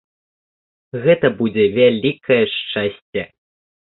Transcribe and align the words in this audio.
Гэта 1.03 1.27
будзе 1.41 1.65
вялікае 1.75 2.39
шчасце. 2.55 3.21